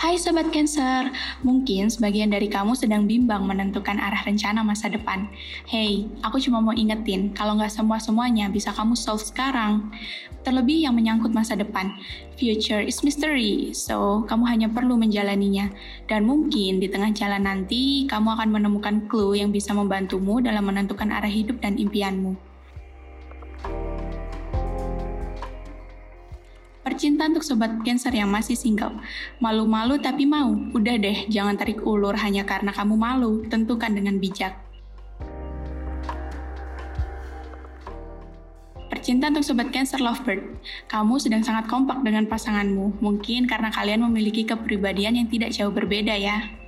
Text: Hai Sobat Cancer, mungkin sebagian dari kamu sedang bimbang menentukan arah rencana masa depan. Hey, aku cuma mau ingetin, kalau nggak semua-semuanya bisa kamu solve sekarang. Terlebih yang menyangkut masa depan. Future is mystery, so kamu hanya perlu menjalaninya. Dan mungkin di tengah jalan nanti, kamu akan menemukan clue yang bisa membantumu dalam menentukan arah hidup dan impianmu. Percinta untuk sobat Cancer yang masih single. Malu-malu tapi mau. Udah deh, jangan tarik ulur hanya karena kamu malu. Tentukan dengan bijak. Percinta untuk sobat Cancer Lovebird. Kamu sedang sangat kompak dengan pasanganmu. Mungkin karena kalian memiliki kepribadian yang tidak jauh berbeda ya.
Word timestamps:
Hai 0.00 0.16
Sobat 0.16 0.48
Cancer, 0.48 1.12
mungkin 1.44 1.92
sebagian 1.92 2.32
dari 2.32 2.48
kamu 2.48 2.72
sedang 2.72 3.04
bimbang 3.04 3.44
menentukan 3.44 4.00
arah 4.00 4.24
rencana 4.24 4.64
masa 4.64 4.88
depan. 4.88 5.28
Hey, 5.68 6.08
aku 6.24 6.40
cuma 6.40 6.56
mau 6.64 6.72
ingetin, 6.72 7.36
kalau 7.36 7.60
nggak 7.60 7.68
semua-semuanya 7.68 8.48
bisa 8.48 8.72
kamu 8.72 8.96
solve 8.96 9.20
sekarang. 9.20 9.92
Terlebih 10.40 10.88
yang 10.88 10.96
menyangkut 10.96 11.36
masa 11.36 11.52
depan. 11.52 12.00
Future 12.40 12.80
is 12.80 13.04
mystery, 13.04 13.76
so 13.76 14.24
kamu 14.24 14.48
hanya 14.48 14.68
perlu 14.72 14.96
menjalaninya. 14.96 15.68
Dan 16.08 16.24
mungkin 16.24 16.80
di 16.80 16.88
tengah 16.88 17.12
jalan 17.12 17.44
nanti, 17.44 18.08
kamu 18.08 18.40
akan 18.40 18.56
menemukan 18.56 19.04
clue 19.04 19.36
yang 19.36 19.52
bisa 19.52 19.76
membantumu 19.76 20.40
dalam 20.40 20.64
menentukan 20.64 21.12
arah 21.12 21.28
hidup 21.28 21.60
dan 21.60 21.76
impianmu. 21.76 22.49
Percinta 27.00 27.24
untuk 27.24 27.40
sobat 27.40 27.80
Cancer 27.80 28.12
yang 28.12 28.28
masih 28.28 28.52
single. 28.52 28.92
Malu-malu 29.40 29.96
tapi 30.04 30.28
mau. 30.28 30.52
Udah 30.76 31.00
deh, 31.00 31.24
jangan 31.32 31.56
tarik 31.56 31.80
ulur 31.80 32.12
hanya 32.12 32.44
karena 32.44 32.76
kamu 32.76 32.92
malu. 32.92 33.40
Tentukan 33.48 33.88
dengan 33.96 34.20
bijak. 34.20 34.52
Percinta 38.92 39.32
untuk 39.32 39.48
sobat 39.48 39.72
Cancer 39.72 39.96
Lovebird. 39.96 40.60
Kamu 40.92 41.16
sedang 41.16 41.40
sangat 41.40 41.72
kompak 41.72 42.04
dengan 42.04 42.28
pasanganmu. 42.28 43.00
Mungkin 43.00 43.48
karena 43.48 43.72
kalian 43.72 44.04
memiliki 44.04 44.44
kepribadian 44.44 45.16
yang 45.16 45.28
tidak 45.32 45.56
jauh 45.56 45.72
berbeda 45.72 46.12
ya. 46.20 46.59